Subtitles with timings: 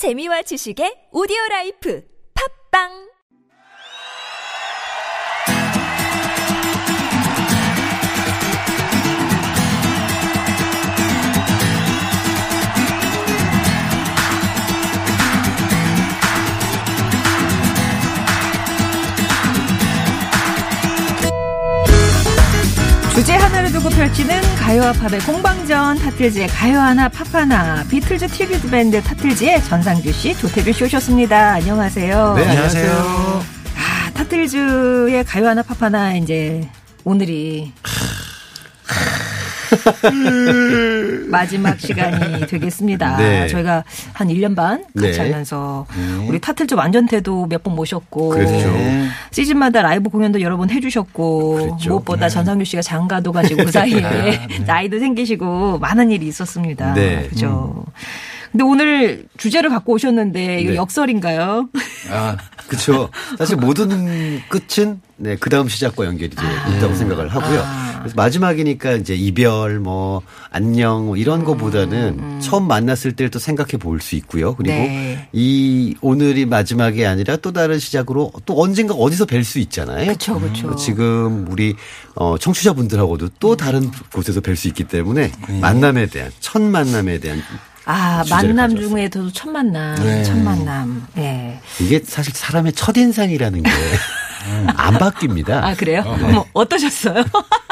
[0.00, 2.00] 재미와 지식의 오디오 라이프.
[2.32, 3.09] 팝빵
[23.20, 29.02] 주제 하나를 두고 펼치는 가요와 팝의 공방전 타틀즈의 가요 하나 팝 하나 비틀즈 tribute 밴드
[29.02, 31.52] 타틀즈의 전상규 씨 조태준 씨 오셨습니다.
[31.52, 32.34] 안녕하세요.
[32.36, 33.42] 네, 안녕하세요.
[33.76, 36.66] 아, 타틀즈의 가요 하나 팝 하나 이제
[37.04, 37.74] 오늘이
[41.28, 43.16] 마지막 시간이 되겠습니다.
[43.16, 43.48] 네.
[43.48, 45.18] 저희가 한 1년 반 같이 네.
[45.18, 45.86] 하면서
[46.28, 48.74] 우리 타틀즈 완전태도 몇 번 모셨고 그렇죠.
[49.32, 51.90] 시즌마다 라이브 공연도 여러 번 해주셨고 그랬죠.
[51.90, 56.94] 무엇보다 전상규 씨가 장가도 가지고 그 사이에 나이도 생기시고 많은 일이 있었습니다.
[56.94, 57.26] 네.
[57.28, 57.84] 그죠.
[58.50, 60.76] 근데 오늘 주제를 갖고 오셨는데 이거 네.
[60.76, 61.68] 역설인가요?
[62.10, 63.10] 아, 그렇죠.
[63.38, 67.62] 사실 모든 끝은 네, 그 다음 시작과 연결이 이제 있다고 생각을 하고요.
[68.00, 74.00] 그래서 마지막이니까 이제 이별, 뭐, 안녕, 뭐 이런 거보다는 처음 만났을 때를 또 생각해 볼
[74.00, 74.54] 수 있고요.
[74.56, 75.28] 그리고 네.
[75.32, 80.10] 이 오늘이 마지막이 아니라 또 다른 시작으로 또 언젠가 어디서 뵐 수 있잖아요.
[80.12, 80.74] 그쵸, 그쵸.
[80.76, 81.74] 지금 우리
[82.14, 87.42] 어, 청취자분들하고도 또 다른 곳에서 뵐 수 있기 때문에 만남에 대한, 첫 만남에 대한
[87.84, 88.88] 아, 만남 가져왔어요.
[88.88, 90.22] 중에도 첫 만남, 네.
[90.24, 91.06] 첫 만남.
[91.18, 91.60] 예.
[91.80, 93.70] 이게 사실 사람의 첫인상이라는 게
[94.76, 95.50] 안 바뀝니다.
[95.50, 96.02] 아, 그래요?
[96.06, 97.24] 어머, 어떠셨어요?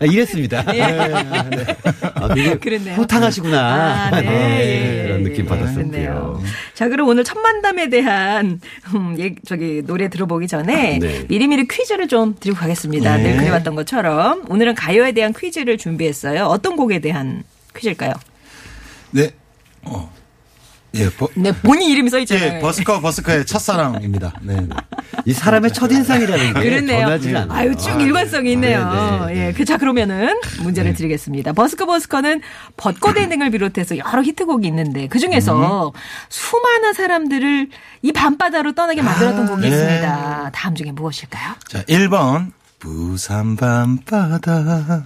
[0.00, 0.64] 아, 이랬습니다.
[0.74, 0.78] 예.
[0.86, 1.76] 네.
[2.14, 2.94] 아, 되게 그랬네요.
[2.96, 4.10] 호탕하시구나.
[4.12, 4.26] 아, 네.
[4.26, 5.48] 예, 그런 예, 느낌 예.
[5.48, 5.90] 받았었고요.
[5.90, 6.42] 그렇네요.
[6.74, 8.60] 자, 그럼 오늘 첫 만남에 대한
[8.94, 11.24] 음, 예, 저기 노래 들어보기 전에 네.
[11.28, 13.18] 미리미리 퀴즈를 좀 드리고 가겠습니다.
[13.18, 16.44] 늘 그래왔던 것처럼 오늘은 가요에 대한 퀴즈를 준비했어요.
[16.44, 17.42] 어떤 곡에 대한
[17.76, 18.12] 퀴즈일까요?
[19.10, 19.30] 네.
[19.82, 20.10] 어.
[20.94, 22.56] 예, 버, 네, 본인 이름이 써 있잖아요.
[22.56, 24.32] 예, 버스커 버스커의 첫사랑입니다.
[24.42, 24.66] 네.
[25.24, 27.06] 이 사람의 첫인상이라는 게 그렇네요.
[27.06, 27.58] 변하지 않아요.
[27.58, 28.90] 아유, 쭉 일관성이 있네요.
[29.26, 29.52] 네, 네, 예.
[29.52, 31.52] 그, 자, 그러면은 문제를 드리겠습니다.
[31.52, 32.40] 버스커 버스커는
[32.76, 35.92] 벚꽃 엔딩을 비롯해서 여러 히트곡이 있는데 그 중에서
[36.28, 37.68] 수많은 사람들을
[38.02, 39.68] 이 밤바다로 떠나게 만들었던 곡이 네.
[39.68, 40.50] 있습니다.
[40.52, 41.54] 다음 중에 무엇일까요?
[41.68, 45.04] 자, 1번 부산 밤바다.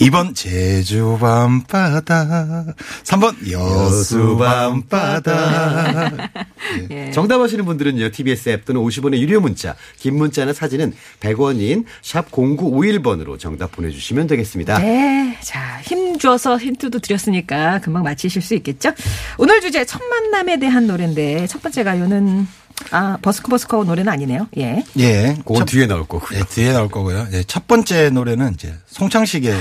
[0.00, 2.74] 2번 제주 밤바다.
[3.02, 6.12] 3번 여수 밤바다.
[6.90, 7.10] 예.
[7.10, 13.38] 정답 하시는 분들은요, TBS 앱 또는 50원의 유료 문자, 긴 문자나 사진은 100원인 샵 0951번으로
[13.38, 14.78] 정답 보내주시면 되겠습니다.
[14.78, 15.36] 네.
[15.42, 18.92] 자, 힘줘서 힌트도 드렸으니까 금방 맞히실 수 있겠죠?
[19.36, 22.46] 오늘 주제 첫 만남에 대한 노래인데 첫 번째 가요는
[22.90, 24.48] 아, 버스커 버스커 노래는 아니네요.
[24.58, 24.84] 예.
[24.98, 25.36] 예.
[25.38, 26.38] 그건 첫, 뒤에 나올 거고요.
[26.38, 27.26] 예, 뒤에 나올 거고요.
[27.32, 29.54] 예, 첫 번째 노래는 이제 송창식의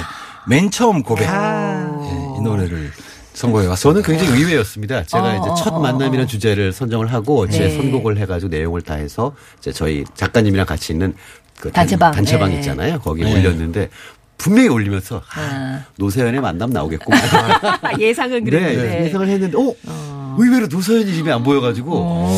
[0.48, 1.28] 맨 처음 고백.
[1.30, 1.88] 아.
[2.04, 2.92] 예, 이 노래를
[3.34, 4.02] 선고해 저는 왔습니다.
[4.08, 5.04] 굉장히 의외였습니다.
[5.04, 7.76] 제가 어, 이제 어, 첫 어, 만남이라는 주제를 선정을 하고 제 네.
[7.76, 11.14] 선곡을 해가지고 내용을 다 해서 이제 저희 작가님이랑 같이 있는
[11.60, 12.12] 그 단- 단체방.
[12.14, 12.56] 단체방 네.
[12.58, 13.00] 있잖아요.
[13.00, 13.34] 거기에 네.
[13.40, 13.90] 올렸는데
[14.38, 15.86] 분명히 올리면서 아, 아.
[15.98, 17.20] 노세연의 만남 나오겠구만.
[18.00, 19.06] 예상은 네, 그랬는데.
[19.06, 22.30] 예상을 했는데, 어, 의외로 노서연이 집에 안 보여가지고, 아,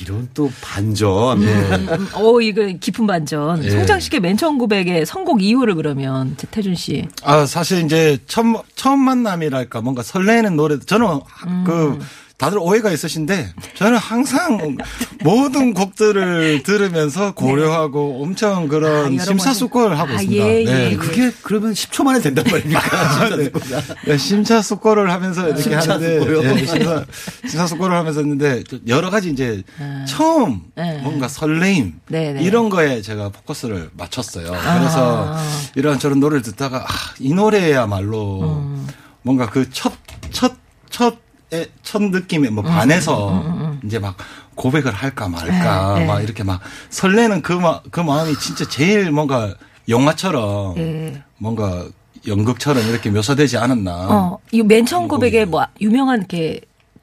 [0.00, 1.42] 이런 또 반전.
[1.42, 3.64] 음, 오, 이거 깊은 반전.
[3.64, 3.70] 예.
[3.70, 7.06] 송창식의 맨 처음 고백의 선곡 이유를 그러면 태준 씨.
[7.22, 11.64] 아, 사실 이제 처음, 처음 만남이랄까 뭔가 설레는 노래, 저는 음.
[11.66, 11.98] 그,
[12.42, 14.76] 다들 오해가 있으신데 저는 항상
[15.22, 20.44] 모든 곡들을 들으면서 고려하고 엄청 아, 그런 여러 심사숙고를 하고 아, 있습니다.
[20.48, 20.90] 예, 네.
[20.90, 20.96] 예.
[20.96, 22.80] 그게 그러면 10초 만에 된단 말입니까?
[22.80, 23.82] 심사숙고가.
[24.06, 26.38] 네, 심사숙고를 하면서 이렇게 심사숙고요?
[26.38, 27.04] 하는데 예, 심사,
[27.48, 29.62] 심사숙고를 하면서 했는데 여러 가지 이제
[30.08, 30.98] 처음 네.
[31.00, 32.42] 뭔가 설레임 네, 네.
[32.42, 34.46] 이런 거에 제가 포커스를 맞췄어요.
[34.50, 35.36] 그래서
[35.76, 38.68] 이런 저런 노래를 듣다가 아, 이 노래야말로
[39.22, 39.92] 뭔가 그 첫
[40.32, 40.56] 첫
[40.90, 41.21] 첫
[41.82, 44.16] 첫 느낌에 뭐 반해서 이제 막
[44.54, 46.06] 고백을 할까 말까 네, 네.
[46.06, 49.54] 막 이렇게 막 설레는 그, 마, 그 마음이 진짜 제일 뭔가
[49.88, 51.22] 영화처럼 예.
[51.38, 51.84] 뭔가
[52.26, 53.92] 연극처럼 이렇게 묘사되지 않았나.
[54.08, 56.60] 어, 이맨 처음 고백의 뭐 유명한 이렇게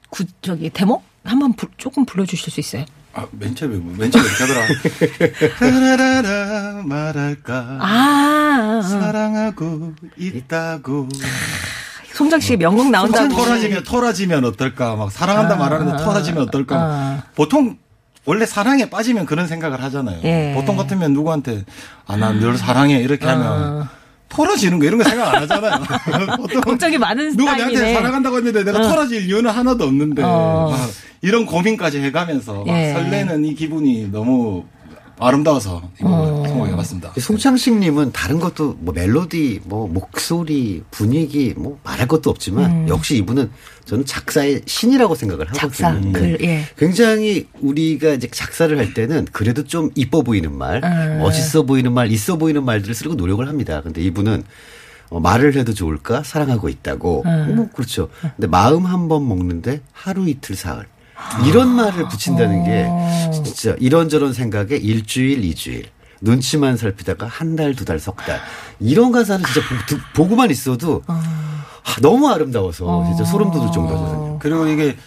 [0.09, 2.85] 구, 저기 대목 한번 불- 조금 불러주실 수 있어요?
[3.13, 4.43] 아, 맨 처음에, 뭐, 맨 처음에 이렇게
[5.59, 6.83] 하더라.
[6.85, 7.79] 말할까.
[7.81, 11.09] 아, 사랑하고 있다고.
[12.19, 13.33] 송창식의 명곡 나온다고.
[13.33, 14.95] 토라지면, 토라지면 어떨까.
[14.97, 16.75] 막 사랑한다 말하는데 토라지면 어떨까.
[16.77, 17.23] 아.
[17.33, 17.77] 보통
[18.25, 20.19] 원래 사랑에 빠지면 그런 생각을 하잖아요.
[20.25, 20.51] 예.
[20.53, 21.63] 보통 같으면 누구한테
[22.05, 22.99] 아, 난늘 사랑해.
[22.99, 23.87] 이렇게 하면
[24.27, 25.81] 토라지는 거 이런 거 생각 안 하잖아요.
[26.35, 27.79] 보통 걱정이 많은 누가 스타일이네.
[27.79, 30.71] 내한테 사랑한다고 했는데 내가 토라질 이유는 하나도 없는데 어.
[30.71, 30.89] 막
[31.21, 32.91] 이런 고민까지 해가면서 막 예.
[32.91, 34.65] 설레는 이 기분이 너무
[35.19, 37.13] 아름다워서 이 곡을 선곡해봤습니다.
[37.19, 43.49] 송창식님은 다른 것도 뭐 멜로디, 뭐 목소리, 분위기 뭐 말할 것도 없지만 역시 이분은
[43.85, 45.69] 저는 작사의 신이라고 생각을 하거든요.
[45.69, 46.11] 작사, 네.
[46.11, 46.63] 글, 예.
[46.77, 51.19] 굉장히 우리가 이제 작사를 할 때는 그래도 좀 이뻐 보이는 말, 음.
[51.19, 53.81] 멋있어 보이는 말, 있어 보이는 말들을 쓰려고 노력을 합니다.
[53.81, 54.43] 근데 이분은
[55.09, 57.23] 어, 말을 해도 좋을까 사랑하고 있다고.
[57.25, 57.55] 음.
[57.55, 58.09] 뭐 그렇죠.
[58.35, 60.85] 근데 마음 한 번 먹는데 하루 이틀 사흘.
[61.47, 63.31] 이런 말을 붙인다는 게 어.
[63.43, 65.85] 진짜 이런저런 생각에 일주일, 이주일.
[66.21, 68.41] 눈치만 살피다가 한 달, 두 달, 석 달.
[68.79, 71.13] 이런 가사는 진짜 보, 듣- 보고만 있어도 어.
[71.13, 74.39] 아, 너무 아름다워서 진짜 소름 돋을 정도거든요.
[74.39, 74.97] 그리고 이게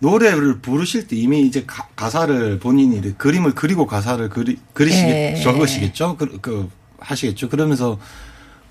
[0.00, 5.40] 노래를 부르실 때 이미 이제 가, 사를 본인이 그림을 그리고 가사를 그리, 그리시겠, 예.
[5.42, 6.16] 적으시겠죠?
[6.18, 7.48] 그, 그, 하시겠죠?
[7.48, 7.98] 그러면서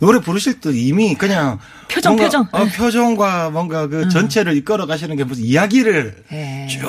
[0.05, 1.57] 노래 부르실 때 이미 그냥
[1.87, 2.47] 표정, 뭔가, 표정.
[2.51, 6.67] 어, 표정과 뭔가 그 전체를 이끌어 가시는 게 무슨 이야기를 예.
[6.69, 6.79] 쭉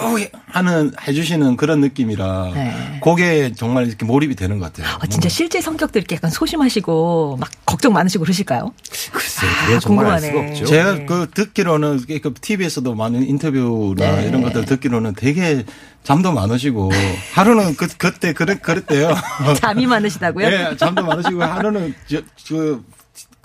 [0.48, 3.00] 하는 해주시는 그런 느낌이라 네.
[3.02, 4.98] 그게 정말 이렇게 몰입이 되는 것 같아요.
[5.00, 8.74] 아, 진짜 실제 성격도 이렇게 약간 소심하시고 막 걱정 많으시고 그러실까요?
[9.12, 10.50] 글쎄, 그건 정말 알 수가 궁금하네.
[10.50, 10.66] 없죠.
[10.66, 11.06] 제가 네.
[11.06, 14.28] 그 듣기로는 그 TV에서도 많은 인터뷰나 네.
[14.28, 15.64] 이런 것들 듣기로는 되게
[16.02, 16.92] 잠도 많으시고
[17.32, 19.14] 하루는 그 그때 그랬 그랬대요.
[19.58, 20.46] 잠이 많으시다고요?
[20.46, 22.84] 예, 잠도 많으시고 하루는 저, 그,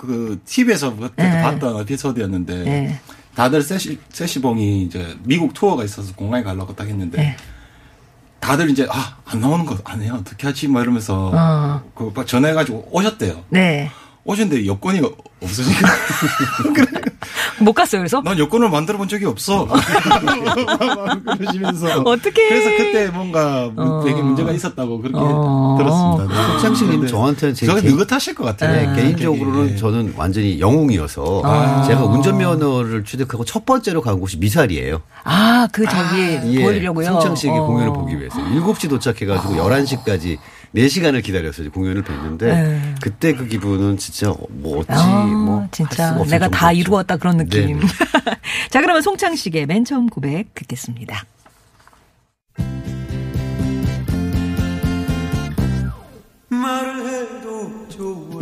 [0.02, 1.42] 그 TV에서 그때 네.
[1.44, 3.00] 봤던 에피소드였는데 네.
[3.36, 7.38] 다들 세시 세시봉이 이제 미국 투어가 있어서 공항에 가려고 딱 했는데 네.
[8.40, 11.82] 다들 이제 아 안 나오는 거안 해요 어떻게 하지 막 이러면서 어.
[11.96, 13.46] 그 전화해가지고 오셨대요.
[13.50, 13.90] 네.
[14.24, 15.02] 오셨는데 여권이
[15.42, 15.88] 없으니까
[17.62, 18.22] 못 갔어요, 그래서?
[18.24, 19.68] 난 여권을 만들어 본 적이 없어.
[21.38, 22.02] 그러시면서.
[22.02, 22.48] 어떡해.
[22.50, 24.02] 그래서 그때 뭔가 어.
[24.06, 25.76] 되게 문제가 있었다고 그렇게 어.
[25.80, 26.28] 들었습니다.
[26.36, 26.52] 네.
[26.54, 28.74] 송창식님 근데 저한테는 제 개인- 느긋하실 것 같아요.
[28.74, 29.02] 네, 그게.
[29.02, 29.76] 개인적으로는 예.
[29.76, 31.84] 저는 완전히 영웅이어서 아.
[31.88, 35.02] 제가 운전면허를 취득하고 첫 번째로 간 곳이 미사리예요.
[35.24, 37.06] 아, 그 저기 예, 보여드려고요.
[37.06, 37.66] 송창식의 어.
[37.66, 40.38] 공연을 보기 위해서 7시 도착해가지고 11시까지
[40.76, 42.96] 4시간을 기다려서 공연을 뵀는데 네.
[43.02, 46.72] 그때 그 기분은 진짜 뭐 어찌 아, 뭐할 진짜 내가 다.
[46.72, 47.51] 이루었다 그런 느낌.
[47.52, 47.76] 네.
[48.70, 51.26] 자, 그러면 송창식의 맨 처음 고백 듣겠습니다.
[56.50, 58.41] 말을 해도 좋을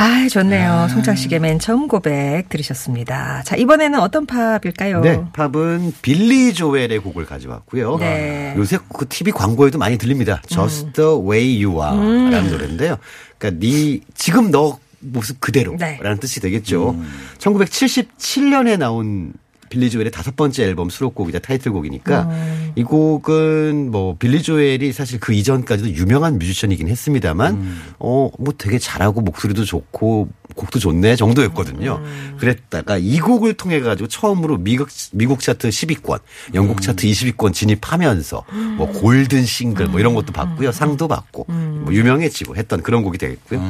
[0.00, 0.88] 아, 좋네요.
[0.88, 3.42] 송창식의 맨 처음 고백 들으셨습니다.
[3.44, 5.02] 자, 이번에는 어떤 팝일까요?
[5.02, 7.98] 네, 팝은 빌리 조엘의 곡을 가져왔고요.
[7.98, 8.54] 네.
[8.54, 8.60] 음.
[8.60, 10.40] 요새 그 TV 광고에도 많이 들립니다.
[10.46, 12.96] Just the way you are 라는 노래인데요.
[13.36, 16.14] 그러니까 네 지금 너 모습 그대로라는 네.
[16.18, 16.96] 뜻이 되겠죠.
[17.36, 19.34] 1977년에 나온
[19.70, 22.72] 빌리 조엘의 다섯 번째 앨범 수록곡이자 타이틀곡이니까 음.
[22.74, 27.82] 이 곡은 뭐 빌리 조엘이 사실 그 이전까지도 유명한 뮤지션이긴 했습니다만 음.
[27.98, 32.00] 어뭐 되게 잘하고 목소리도 좋고 곡도 좋네 정도였거든요.
[32.02, 32.36] 음.
[32.38, 36.20] 그랬다가 이 곡을 통해 가지고 처음으로 미국 미국 차트 10위권,
[36.54, 38.44] 영국 차트 20위권 진입하면서
[38.76, 40.72] 뭐 골든 싱글 뭐 이런 것도 받고요.
[40.72, 43.62] 상도 받고 뭐 유명해지고 했던 그런 곡이 되겠고요.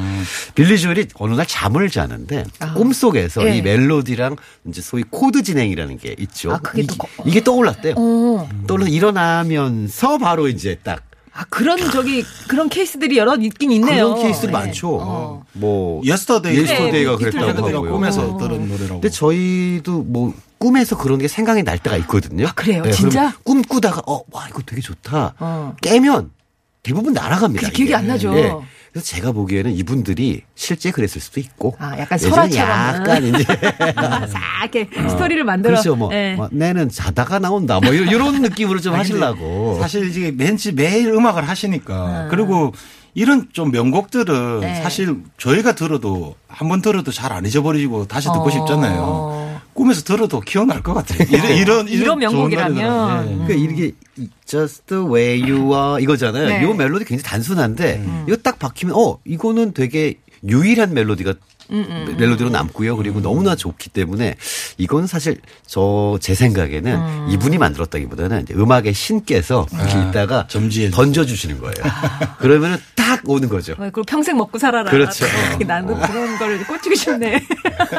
[0.55, 2.45] 빌리 조엘이 어느 날 잠을 자는데
[2.75, 3.57] 꿈속에서 예.
[3.57, 4.35] 이 멜로디랑
[4.67, 6.53] 이제 소위 코드 진행이라는 게 있죠.
[6.53, 6.95] 아, 이게,
[7.25, 7.95] 이게 떠올랐대요.
[7.97, 8.49] 어.
[8.67, 14.09] 떠올라 일어나면서 바로 이제 딱 아, 그런 저기 그런 케이스들이 여러 있긴 있네요.
[14.09, 14.57] 그런 케이스들이 네.
[14.57, 14.97] 많죠.
[15.01, 15.45] 어.
[15.53, 16.57] 뭐 예스터데이.
[16.57, 17.91] 예스터데이가 네, 그랬다고 하고요.
[17.93, 18.37] 꿈에서 어.
[18.37, 18.95] 들은 노래라고.
[18.95, 22.47] 근데 저희도 뭐 꿈에서 그런 게 생각이 날 때가 있거든요.
[22.47, 22.81] 아, 그래요?
[22.81, 23.33] 그러면 진짜?
[23.43, 25.35] 꿈 꾸다가 어, 와 이거 되게 좋다.
[25.39, 25.75] 어.
[25.81, 26.31] 깨면
[26.83, 27.69] 대부분 날아갑니다.
[27.69, 27.95] 기억이.
[27.95, 28.63] 안 나죠.
[28.91, 28.93] 예.
[28.93, 31.75] 그래서 제가 보기에는 이분들이 실제 그랬을 수도 있고.
[31.79, 32.69] 아, 약간 설화처럼.
[32.69, 33.43] 약간 이제
[34.27, 35.73] 싹 이렇게 스토리를 만들어.
[35.75, 35.95] 그렇죠.
[35.95, 36.35] 뭐, 예.
[36.35, 37.79] 뭐 내는 자다가 나온다.
[37.79, 39.77] 뭐 이런, 이런 느낌으로 좀 하시려고.
[39.81, 42.73] 사실 이제 왠지 매일 음악을 하시니까 그리고
[43.13, 44.81] 이런 좀 명곡들은 네.
[44.83, 48.49] 사실 저희가 들어도 한 번 들어도 잘 안 잊어버리고 다시 듣고 어.
[48.49, 49.50] 싶잖아요.
[49.81, 51.25] 꿈에서 들어도 기억날 것 같아요.
[51.31, 53.25] 이런 이런 이런 명곡이라면.
[53.25, 53.45] 네.
[53.47, 53.91] 그러니까 이게
[54.45, 56.47] just the way you are 이거잖아요.
[56.47, 56.63] 네.
[56.63, 60.15] 이 멜로디 굉장히 단순한데 이거 딱 박히면 어 이거는 되게
[60.47, 61.33] 유일한 멜로디가
[61.71, 62.97] 음, 멜로디로 남고요.
[62.97, 64.35] 그리고 너무나 좋기 때문에
[64.77, 67.27] 이건 사실 저 제 생각에는 음.
[67.31, 71.73] 이분이 만들었다기보다는 이제 음악의 신께서 이렇게 아, 있다가 점지해 던져 주시는 거예요.
[72.39, 72.77] 그러면은
[73.11, 73.73] 딱 오는 거죠.
[73.73, 74.89] 어, 그리고 평생 먹고 살아라.
[74.89, 75.25] 그렇죠.
[75.67, 77.43] 나는 그런 걸 꽂히고 싶네.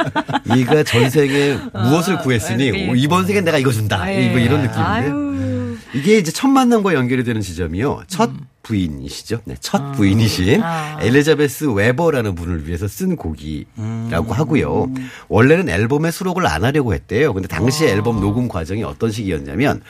[0.57, 2.93] 이가 전생에 무엇을 구했으니 네.
[2.97, 4.11] 이번 생엔 내가 이거 준다.
[4.13, 4.27] 예.
[4.27, 4.81] 이거 이런 느낌인데.
[4.81, 5.77] 아유.
[5.95, 8.05] 이게 이제 첫 만남과 연결이 되는 지점이요.
[8.07, 8.31] 첫
[8.63, 9.41] 부인이시죠.
[9.45, 10.63] 네, 첫 부인이신
[11.01, 14.89] 엘리자베스 웨버라는 분을 위해서 쓴 곡이라고 하고요.
[15.29, 17.33] 원래는 앨범에 수록을 안 하려고 했대요.
[17.35, 19.83] 근데 당시 앨범 녹음 과정이 어떤 식이었냐면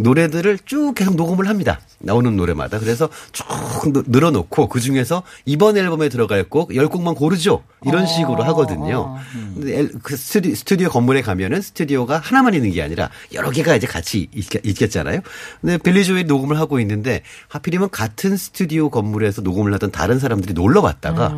[0.00, 1.80] 노래들을 쭉 계속 녹음을 합니다.
[2.00, 2.78] 나오는 노래마다.
[2.78, 3.46] 그래서 쭉
[3.92, 7.64] 늘- 늘어놓고 그 중에서 이번 앨범에 들어갈 곡 10곡만 고르죠.
[7.84, 9.16] 이런 식으로 하거든요.
[9.54, 13.86] 근데 엘- 그 스튜디오, 스튜디오 건물에 가면은 스튜디오가 하나만 있는 게 아니라 여러 개가 이제
[13.88, 15.20] 같이 있, 있겠잖아요.
[15.60, 20.80] 근데 빌리 조엘이 녹음을 하고 있는데 하필이면 같은 스튜디오 건물에서 녹음을 하던 다른 사람들이 놀러
[20.80, 21.32] 왔다가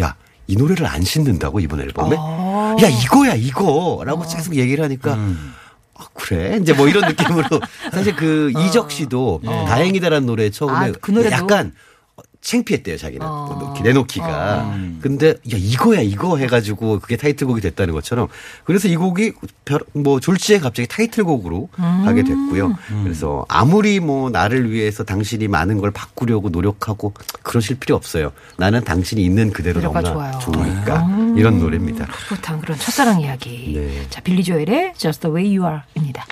[0.00, 2.16] 야, 이 노래를 안 싣는다고 이번 앨범에?
[2.16, 5.14] 야, 이거야, 이거라고 계속 얘기를 하니까
[5.96, 6.58] 아, 그래?
[6.60, 7.60] 이제 뭐 이런 느낌으로.
[7.92, 11.34] 사실 그 이적 씨도 다행이다라는 노래 처음에 아, 그 노래도?
[11.34, 11.72] 약간
[12.44, 13.26] 창피했대요, 자기는.
[13.26, 13.56] 어.
[13.58, 14.76] 뭐 내놓기가.
[15.00, 18.28] 근데, 야, 이거야, 이거 해가지고 그게 타이틀곡이 됐다는 것처럼.
[18.64, 19.32] 그래서 이 곡이
[19.64, 22.76] 별, 뭐, 졸지에 갑자기 타이틀곡으로 가게 됐고요.
[23.02, 28.32] 그래서 아무리 뭐, 나를 위해서 당신이 많은 걸 바꾸려고 노력하고 그러실 필요 없어요.
[28.58, 30.38] 나는 당신이 있는 그대로 너무나 좋아요.
[30.38, 31.08] 좋으니까.
[31.36, 32.06] 이런 노래입니다.
[32.28, 33.72] 풋풋한 그런 첫사랑 이야기.
[33.74, 34.06] 네.
[34.10, 36.26] 자, 빌리 조엘의 Just the Way You Are입니다.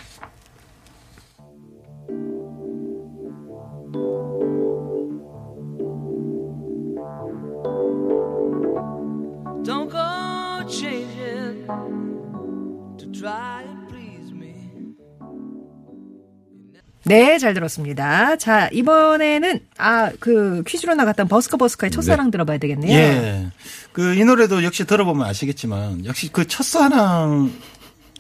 [17.05, 18.37] 네, 잘 들었습니다.
[18.37, 22.97] 자, 이번에는 아, 그 퀴즈로 나갔던 버스커 버스커의 첫사랑 들어봐야 되겠네요.
[22.97, 23.47] 예.
[23.93, 27.53] 그 이 노래도 역시 들어보면 아시겠지만 역시 그 첫사랑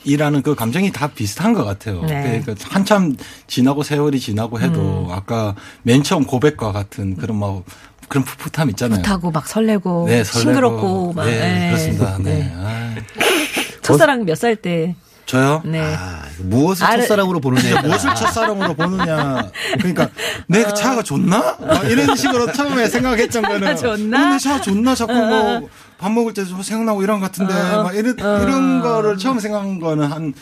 [0.04, 2.02] 이라는 그 감정이 다 비슷한 것 같아요.
[2.04, 2.42] 네.
[2.44, 3.14] 그 한참
[3.46, 5.12] 지나고 세월이 지나고 해도 음.
[5.12, 7.62] 아까 맨 처음 고백과 같은 그런 뭐
[8.08, 9.00] 그런 풋풋함 있잖아요.
[9.02, 10.40] 풋하고 막 설레고, 네, 설레고.
[10.50, 11.70] 싱그럽고 막 네, 예.
[11.70, 12.18] 그렇습니다.
[12.18, 12.24] 네.
[12.34, 12.52] 네.
[12.56, 12.94] 아,
[13.82, 14.94] 첫사랑 몇 살 때?
[15.26, 15.62] 저요?
[15.64, 15.80] 네.
[15.80, 17.80] 아, 무엇을 알을- 첫사랑으로 보느냐.
[17.82, 19.50] 무엇을 첫사랑으로 보느냐.
[19.78, 20.08] 그러니까
[20.46, 21.56] 내 차가 좋나?
[21.60, 24.28] 막 이런 식으로 처음에 생각했던 거는 좋나?
[24.28, 24.94] 어, 내 차가 좋나?
[24.94, 30.10] 자꾸 뭐밥 먹을 때도 생각나고 이런 것 같은데 막 이런 이런 거를 처음 생각한 거는
[30.10, 30.34] 한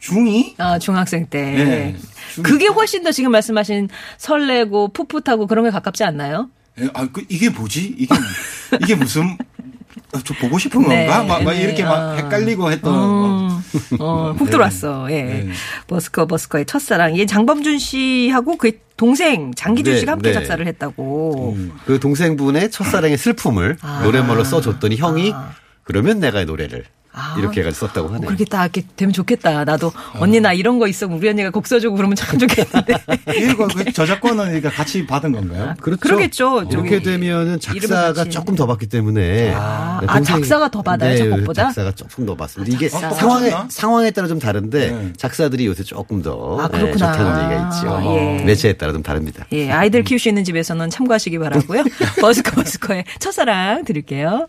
[0.00, 0.54] 중2?
[0.58, 1.42] 아, 중학생 때.
[1.42, 1.96] 네.
[2.42, 6.48] 그게 훨씬 더 지금 말씀하신 설레고 풋풋하고 그런 게 가깝지 않나요?
[6.80, 7.96] 예, 아, 그 이게 뭐지?
[7.98, 8.14] 이게
[8.80, 9.36] 이게 무슨 어,
[10.24, 10.94] 저 보고 싶은 건가?
[10.94, 12.14] 네, 막, 막 네, 이렇게 막 어.
[12.14, 12.94] 헷갈리고 했던.
[12.94, 13.60] 음,
[14.00, 15.08] 어, 훅 들어왔어.
[15.12, 15.22] 예.
[15.22, 15.48] 네.
[15.86, 17.14] 버스커 버스커의 첫사랑.
[17.14, 20.34] 이 장범준 씨하고 그 동생 장기준 네, 씨가 함께 네.
[20.34, 21.56] 작사를 했다고.
[21.84, 24.00] 그 동생분의 첫사랑의 슬픔을 아.
[24.02, 25.32] 노래말로 써줬더니 형이
[25.84, 26.84] 그러면 내가 노래를
[27.18, 27.36] 아.
[27.38, 28.26] 이렇게 해가지고 썼다고 어, 하네요.
[28.26, 29.64] 그렇게 딱 이렇게 되면 좋겠다.
[29.64, 31.06] 나도 언니 나 이런 거 있어.
[31.08, 32.94] 우리 언니가 곡 써주고 그러면 참 좋겠는데.
[33.36, 35.74] 이거 그 저작권은 그러니까 같이 받은 건가요?
[35.80, 36.00] 그렇죠.
[36.00, 36.62] 그러겠죠.
[36.70, 38.24] 이렇게 되면은 작사가.
[38.28, 41.64] 조금 더 받기 때문에 아, 네, 아, 작사가 더 받아요, 네, 작곡보다?
[41.64, 42.74] 작사가 조금 더 받습니다.
[42.74, 43.10] 이게 작사.
[43.10, 43.52] 상황에?
[43.68, 45.12] 상황에 따라 좀 다른데 네.
[45.16, 47.12] 작사들이 요새 조금 더 아, 네, 그렇구나.
[47.12, 48.02] 좋다는 얘기가 있죠.
[48.14, 48.44] 예.
[48.44, 49.46] 매체에 따라 좀 다릅니다.
[49.52, 51.84] 예, 아이들 키우시는 집에서는 참고하시기 바라고요.
[52.20, 54.48] 버스커 버스커의 첫사랑 들을게요.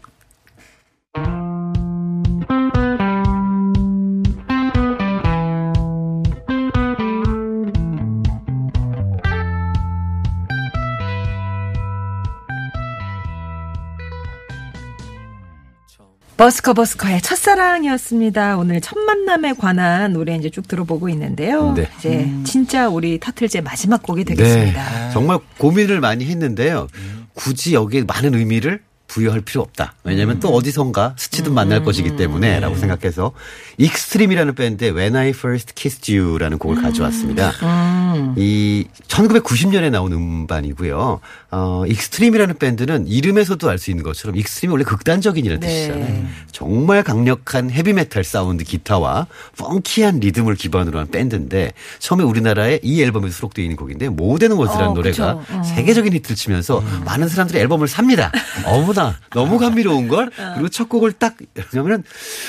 [16.49, 18.57] 버스커 버스커의 첫사랑이었습니다.
[18.57, 21.73] 오늘 첫 만남에 관한 노래 이제 쭉 들어보고 있는데요.
[21.73, 21.87] 네.
[21.99, 25.07] 이제 진짜 우리 타틀제 마지막 곡이 되겠습니다.
[25.07, 25.13] 네.
[25.13, 26.87] 정말 고민을 많이 했는데요.
[27.35, 29.95] 굳이 여기에 많은 의미를 부여할 필요 없다.
[30.03, 30.39] 왜냐하면 음.
[30.39, 33.33] 또 어디선가 스치듯 만날 것이기 때문에 라고 생각해서
[33.77, 37.49] 익스트림이라는 밴드의 When I First Kissed You라는 곡을 가져왔습니다.
[37.63, 38.35] 음.
[38.37, 41.19] 이 1990년에 나온 음반이고요.
[41.51, 45.67] 어, 익스트림이라는 밴드는 이름에서도 알 수 있는 것처럼 익스트림이 원래 극단적인이라는 네.
[45.67, 46.25] 뜻이잖아요.
[46.51, 49.25] 정말 강력한 헤비메탈 사운드 기타와
[49.57, 54.89] 펑키한 리듬을 기반으로 한 밴드인데 처음에 우리나라에 이 앨범에 수록되어 있는 곡인데 More Than Words라는
[54.89, 55.39] 어, 노래가.
[55.49, 55.63] 어.
[55.63, 58.31] 세계적인 히트를 치면서 많은 사람들이 앨범을 삽니다.
[58.65, 58.98] 어머나
[59.31, 61.35] 너무 감미로운 걸 그리고 첫 곡을 딱
[61.69, 62.03] 그러면은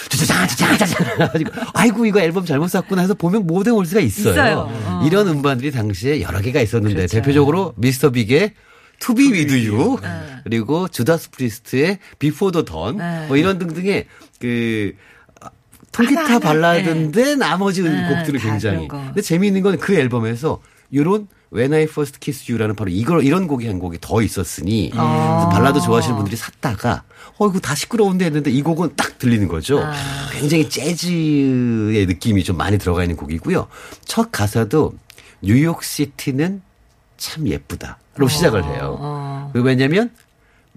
[0.09, 1.33] 짜자자자자자
[1.75, 4.33] 아이고 이거 앨범 잘못 샀구나 해서 보면 More Than Words가 있어요.
[4.33, 4.69] 있어요.
[4.71, 5.02] 어.
[5.07, 7.16] 이런 음반들이 당시에 여러 개가 있었는데 그렇죠.
[7.16, 8.54] 대표적으로 미스터 빅의
[9.00, 9.97] To Be With You
[10.45, 13.26] 그리고 주다스 프리스트의 Before the Dawn 네.
[13.28, 14.07] 뭐 이런 등등의
[14.40, 14.92] 그
[15.92, 16.38] 통기타 하나, 하나.
[16.38, 18.87] 발라드인데 나머지 네, 곡들을 다 굉장히.
[18.88, 20.61] 근데 재미있는 건 그 앨범에서
[20.95, 25.49] 요런 When I First Kissed You라는 바로 이걸 이런 곡이 한 곡이 더 있었으니 아.
[25.52, 27.02] 발라드 좋아하시는 분들이 샀다가
[27.38, 29.80] 어 이거 다 시끄러운데 했는데 이 곡은 딱 들리는 거죠.
[29.80, 29.92] 아.
[30.33, 33.66] 굉장히 재즈의 느낌이 좀 많이 들어가 있는 곡이고요.
[34.04, 34.95] 첫 가사도
[35.42, 36.62] 뉴욕 시티는
[37.16, 38.97] 참 예쁘다로 시작을 해요.
[39.00, 39.50] 어.
[39.52, 40.11] 그 왜냐면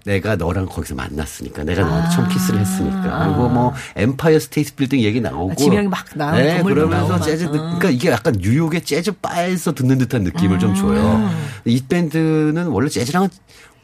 [0.04, 5.20] 내가 너랑 거기서 만났으니까 내가 너한테 처음 키스를 했으니까 그리고 뭐 엠파이어 스테이트 빌딩 얘기
[5.20, 7.52] 나오고 아, 지명이 막 나오고 네, 그러면서 재즈 막.
[7.52, 11.30] 듣- 그러니까 이게 약간 뉴욕의 재즈 바에서 듣는 듯한 느낌을 좀 줘요.
[11.64, 13.28] 이 밴드는 원래 재즈랑은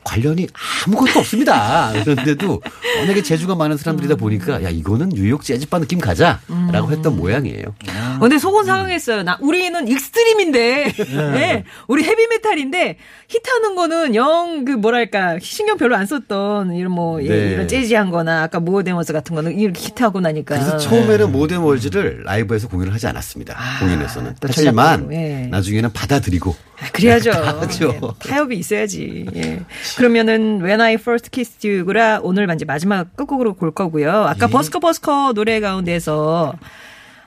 [0.05, 0.49] 관련이
[0.87, 1.93] 아무것도 없습니다.
[1.93, 2.61] 그런데도
[3.01, 7.67] 워낙에 재주가 많은 사람들이다 보니까 야 이거는 뉴욕 재즈바 느낌 가자라고 했던 모양이에요.
[7.67, 9.23] 어, 근데 속은 상해했어요.
[9.23, 10.93] 나 우리는 익스트림인데,
[11.33, 11.65] 네.
[11.89, 12.97] 우리 헤비메탈인데
[13.29, 17.51] 히트하는 거는 영 그 뭐랄까 신경 별로 안 썼던 이런 뭐 예, 네.
[17.53, 20.57] 이런 재즈한거나 아까 More Than Words 같은 거는 이렇게 히트하고 나니까.
[20.57, 23.57] 그래서 처음에는 More Than Words를 라이브에서 공연을 하지 않았습니다.
[23.81, 24.31] 공연에서는.
[24.31, 25.47] 아, 또 하지만 예.
[25.51, 27.31] 나중에는 받아들이고 아, 그래야죠.
[27.31, 27.93] 하죠.
[27.95, 29.27] 예, 타협이 있어야지.
[29.35, 29.61] 예.
[29.97, 34.11] 그러면은 When I First Kissed You가 오늘 이제 마지막 끝곡으로 골 거고요.
[34.11, 34.51] 아까 예.
[34.51, 36.55] 버스커 버스커 노래 가운데서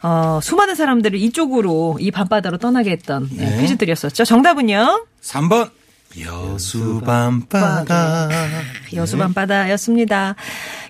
[0.01, 3.61] 어, 수많은 사람들을 이쪽으로 이 밤바다로 떠나게 했던 예, 네.
[3.61, 4.25] 퀴즈들이었었죠.
[4.25, 5.05] 정답은요?
[5.21, 5.69] 3번
[6.19, 8.29] 여수 밤바다.
[8.93, 10.35] 여수 밤바다였습니다.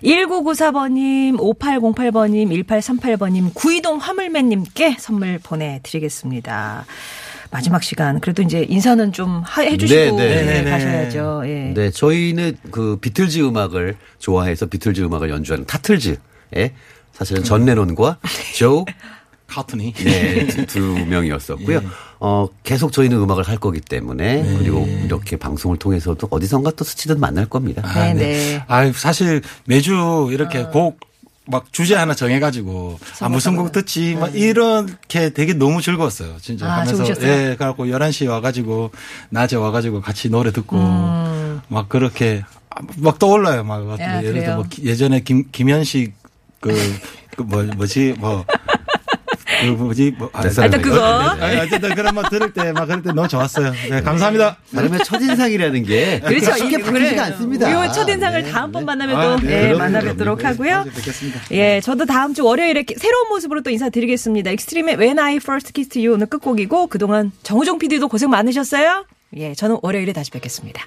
[0.02, 6.84] 1994번님, 5808번님, 1838번님, 구이동 화물맨님께 선물 보내드리겠습니다.
[7.54, 8.18] 마지막 시간.
[8.18, 10.36] 그래도 이제 인사는 좀 하- 해주시고 네, 네.
[10.40, 10.70] 예, 네, 네.
[10.70, 11.42] 가셔야죠.
[11.46, 11.72] 예.
[11.72, 16.18] 네, 저희는 그 비틀즈 음악을 좋아해서 비틀즈 음악을 연주하는 타틀즈의
[17.12, 18.18] 사실은 존 레논과
[18.56, 18.84] 조
[19.46, 19.92] 카트니.
[19.92, 21.80] 네, 두- 두 명이었었고요.
[22.18, 27.46] 어, 계속 저희는 음악을 할 거기 때문에 그리고 이렇게 방송을 통해서도 어디선가 또 스치듯 만날
[27.46, 27.82] 겁니다.
[27.94, 28.64] 네, 네.
[28.66, 30.98] 아, 사실 매주 이렇게 곡
[31.46, 36.70] 막 주제 하나 정해가지고 아 무슨 곡 듣지 막 이렇게 되게 너무 즐거웠어요 진짜 네.
[36.70, 37.30] 아, 하면서 좋으셨어요?
[37.30, 38.90] 예 그래갖고 11시에 와가지고
[39.28, 40.76] 낮에 와가지고 같이 노래 듣고
[41.68, 42.44] 막 그렇게
[42.96, 44.00] 막 떠올라요 막 음.
[44.00, 44.44] 야, 예를 그래요?
[44.44, 46.14] 들어 뭐 기- 예전에 김 김현식
[46.60, 48.44] 그뭐 뭐지 뭐
[49.66, 51.02] 그 뭐지 뭐 아, 일단 그거.
[51.04, 55.82] 아니, 어쨌든 그런 막 들을 때 막 그럴 때 너무 좋았어요 네, 감사합니다 사람의 첫인상이라는
[55.84, 56.52] 게 그렇죠.
[56.56, 57.18] 쉽게 이- 바뀌지가 그래.
[57.18, 57.84] 않습니다.
[57.86, 60.54] 이 첫인상을 다음번 만나면 아, 또 네, 예, 만나 뵙도록 그럼요.
[60.54, 60.84] 하고요.
[60.84, 61.40] 네, 뵙겠습니다.
[61.52, 64.50] 예, 저도 다음 주 월요일에 기- 새로운 모습으로 또 인사드리겠습니다.
[64.50, 69.04] Extreme의 When I First Kissed You 오늘 끝곡이고 그동안 정우종 PD도 고생 많으셨어요.
[69.36, 70.84] 예, 저는 월요일에 다시 뵙겠습니다.